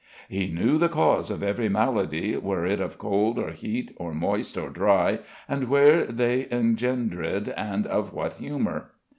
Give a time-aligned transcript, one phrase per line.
[0.29, 4.57] "He knew the cause of every maladye Were it of cold or hete or moyst
[4.57, 8.93] or drye, And where thei engendrid, and of what humour."